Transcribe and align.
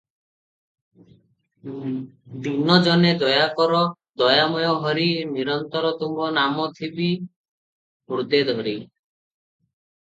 ଦୀନ 2.47 2.69
ଜନେ 2.87 3.11
ଦୟା 3.25 3.43
କର 3.59 3.83
ଦୟାମୟ 4.23 4.67
ହରି 4.87 5.07
ନିରନ୍ତର 5.37 5.93
ତୁମ୍ଭ 6.01 6.33
ନାମ 6.41 6.67
ଥିବି 6.81 7.13
ହୃଦେ 7.21 8.43
ଧରି।" 8.51 8.77